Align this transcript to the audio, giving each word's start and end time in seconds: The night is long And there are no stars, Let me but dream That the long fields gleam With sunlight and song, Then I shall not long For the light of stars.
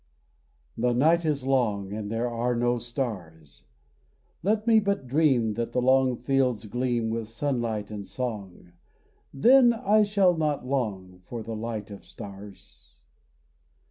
The 0.79 0.93
night 0.93 1.25
is 1.25 1.45
long 1.45 1.93
And 1.93 2.09
there 2.09 2.27
are 2.27 2.55
no 2.55 2.79
stars, 2.79 3.65
Let 4.41 4.65
me 4.65 4.79
but 4.79 5.05
dream 5.05 5.53
That 5.53 5.73
the 5.73 5.79
long 5.79 6.17
fields 6.17 6.65
gleam 6.65 7.11
With 7.11 7.27
sunlight 7.27 7.91
and 7.91 8.03
song, 8.07 8.71
Then 9.31 9.73
I 9.73 10.01
shall 10.01 10.35
not 10.35 10.65
long 10.65 11.21
For 11.27 11.43
the 11.43 11.55
light 11.55 11.91
of 11.91 12.03
stars. 12.03 12.95